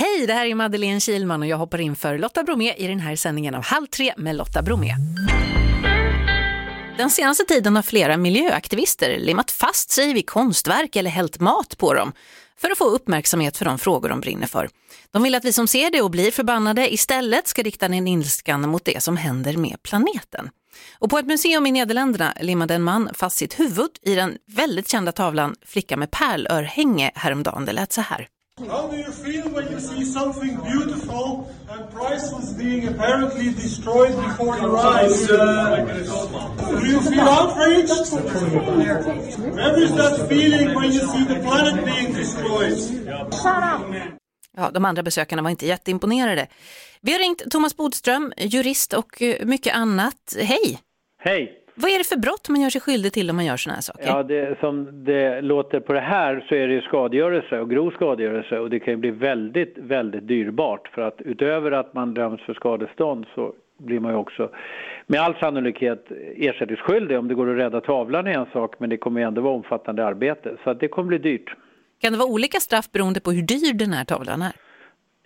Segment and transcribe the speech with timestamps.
[0.00, 3.00] Hej, det här är Madeleine Kilman och jag hoppar in för Lotta Bromé i den
[3.00, 4.94] här sändningen av Halv tre med Lotta Bromé.
[6.96, 11.94] Den senaste tiden har flera miljöaktivister limmat fast sig vid konstverk eller hällt mat på
[11.94, 12.12] dem
[12.58, 14.68] för att få uppmärksamhet för de frågor de brinner för.
[15.10, 18.68] De vill att vi som ser det och blir förbannade istället ska rikta en ilskan
[18.68, 20.50] mot det som händer med planeten.
[20.98, 24.88] Och på ett museum i Nederländerna limmade en man fast sitt huvud i den väldigt
[24.88, 27.64] kända tavlan Flicka med pärlörhänge häromdagen.
[27.64, 28.28] Det lät så här.
[28.68, 34.58] How do you feel when you see something beautiful and priceless being apparently destroyed before
[34.58, 35.26] your eyes?
[35.26, 37.90] do you feel outraged?
[39.56, 42.78] What is that feeling when you see the planet being destroyed?
[44.56, 46.46] Ja, de andra besökarna var inte jätteimponerade.
[47.00, 50.36] Vi har ringt Thomas Bodström, jurist och eh, mycket annat.
[50.38, 50.78] Hej!
[51.18, 51.59] Hej!
[51.82, 53.82] Vad är det för brott man gör sig skyldig till om man gör sådana här
[53.82, 54.06] saker?
[54.06, 57.90] Ja, det, som det låter på det här så är det ju skadegörelse och grov
[57.90, 62.40] skadegörelse och det kan ju bli väldigt, väldigt dyrbart för att utöver att man döms
[62.40, 64.50] för skadestånd så blir man ju också
[65.06, 67.18] med all sannolikhet ersättningsskyldig.
[67.18, 69.54] Om det går att rädda tavlan är en sak men det kommer ju ändå vara
[69.54, 71.54] omfattande arbete så att det kommer bli dyrt.
[72.00, 74.52] Kan det vara olika straff beroende på hur dyr den här tavlan är?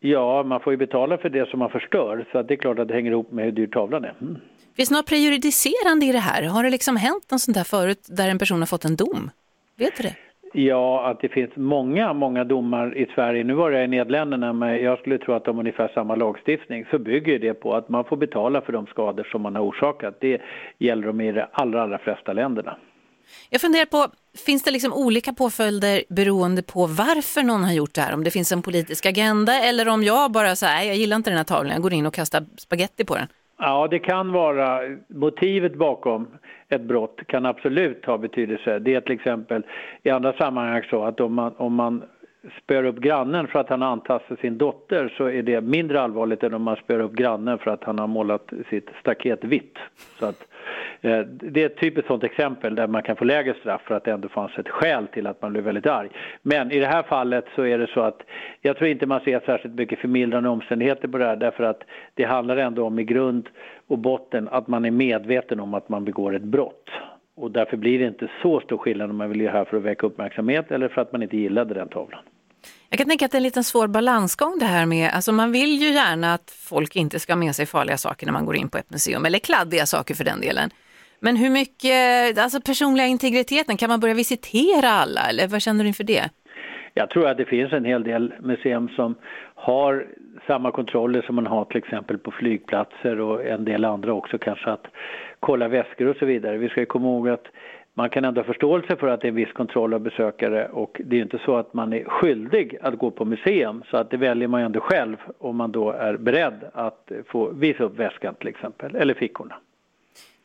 [0.00, 2.78] Ja, man får ju betala för det som man förstör så att det är klart
[2.78, 4.14] att det hänger ihop med hur dyr tavlan är.
[4.20, 4.36] Mm.
[4.80, 6.42] Finns det något prejudicerande i det här?
[6.42, 9.30] Har det liksom hänt något sånt här förut där en person har fått en dom?
[9.78, 10.16] Vet du det?
[10.52, 13.44] Ja, att det finns många, många domar i Sverige.
[13.44, 16.84] Nu var jag i Nederländerna, men jag skulle tro att de har ungefär samma lagstiftning.
[16.90, 20.16] Så bygger det på att man får betala för de skador som man har orsakat.
[20.20, 20.40] Det
[20.78, 22.76] gäller de i de allra, allra flesta länderna.
[23.50, 24.06] Jag funderar på,
[24.46, 28.14] finns det liksom olika påföljder beroende på varför någon har gjort det här?
[28.14, 31.36] Om det finns en politisk agenda eller om jag bara säger jag gillar inte den
[31.36, 33.26] här tavlan, jag går in och kastar spaghetti på den.
[33.62, 36.28] Ja, det kan vara motivet bakom
[36.68, 38.78] ett brott kan absolut ha betydelse.
[38.78, 39.62] Det är till exempel
[40.02, 42.02] i andra sammanhang så att om man, om man
[42.62, 46.42] spör upp grannen för att han har antastat sin dotter så är det mindre allvarligt
[46.42, 49.78] än om man spör upp grannen för att han har målat sitt staket vitt.
[50.18, 50.46] Så att,
[51.02, 54.04] Eh, det är ett typiskt sådant exempel där man kan få lägre straff för att
[54.04, 56.08] det ändå fanns ett skäl till att man blev väldigt arg.
[56.42, 58.22] Men i det här fallet så är det så att
[58.60, 61.82] jag tror inte man ser särskilt mycket förmildrande omständigheter på det här därför att
[62.14, 63.48] det handlar ändå om i grund
[63.86, 66.90] och botten att man är medveten om att man begår ett brott.
[67.36, 69.82] Och därför blir det inte så stor skillnad om man vill göra här för att
[69.82, 72.20] väcka uppmärksamhet eller för att man inte gillade den tavlan.
[72.88, 75.52] Jag kan tänka att det är en liten svår balansgång det här med, alltså man
[75.52, 78.56] vill ju gärna att folk inte ska ha med sig farliga saker när man går
[78.56, 80.70] in på ett museum, eller kladdiga saker för den delen.
[81.20, 85.88] Men hur mycket, alltså personliga integriteten, kan man börja visitera alla eller vad känner du
[85.88, 86.30] inför det?
[86.94, 89.14] Jag tror att det finns en hel del museum som
[89.54, 90.06] har
[90.46, 94.70] samma kontroller som man har till exempel på flygplatser och en del andra också kanske
[94.70, 94.86] att
[95.40, 96.58] kolla väskor och så vidare.
[96.58, 97.46] Vi ska komma ihåg att
[97.94, 101.00] man kan ändå ha förståelse för att det är en viss kontroll av besökare och
[101.04, 104.16] det är inte så att man är skyldig att gå på museum så att det
[104.16, 108.34] väljer man ju ändå själv om man då är beredd att få visa upp väskan
[108.34, 109.54] till exempel, eller fickorna.